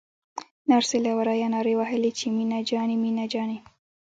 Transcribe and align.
نرسې 0.69 0.97
له 1.05 1.11
ورايه 1.17 1.47
نارې 1.53 1.73
وهلې 1.79 2.11
چې 2.19 2.25
مينه 2.35 2.59
جانې 2.69 2.95
مينه 3.03 3.25
جانې. 3.33 3.57